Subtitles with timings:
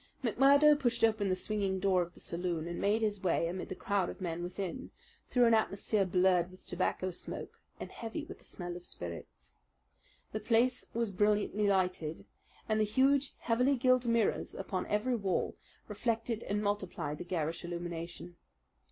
[0.23, 3.75] McMurdo pushed open the swinging door of the saloon and made his way amid the
[3.75, 4.89] crowd of men within,
[5.29, 9.53] through an atmosphere blurred with tobacco smoke and heavy with the smell of spirits.
[10.31, 12.25] The place was brilliantly lighted,
[12.67, 15.55] and the huge, heavily gilt mirrors upon every wall
[15.87, 18.37] reflected and multiplied the garish illumination.